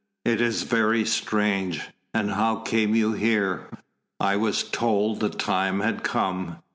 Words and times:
"It 0.25 0.41
is 0.41 0.63
very 0.63 1.05
strange. 1.05 1.81
And 2.11 2.31
how 2.31 2.55
came 2.61 2.95
you 2.95 3.13
here?" 3.13 3.67
"I 4.19 4.35
was 4.35 4.63
told 4.63 5.19
the 5.19 5.29
time 5.29 5.81
had 5.81 6.01
come. 6.03 6.57